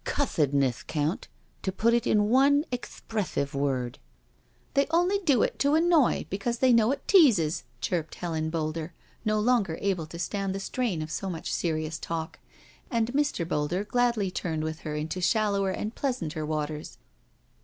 [0.03, 1.27] Cussedness, Count—
[1.61, 3.99] to put it in one expressive word."
[4.73, 8.15] 234 ffO SURRENDER" They only do it to annoy, because they know it teases/' chirped
[8.15, 12.39] Helen Boulder, no longer able to stand the strain of so much serious talk;
[12.89, 16.97] and Mr» Boulder gladly turned with her into shallower and pleasanter waters.